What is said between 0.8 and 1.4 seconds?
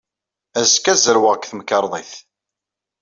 ad zerweɣ